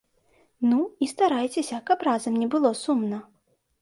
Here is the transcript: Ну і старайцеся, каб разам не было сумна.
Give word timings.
Ну 0.69 0.79
і 1.05 1.09
старайцеся, 1.11 1.81
каб 1.91 2.07
разам 2.09 2.33
не 2.45 2.51
было 2.55 2.69
сумна. 2.85 3.19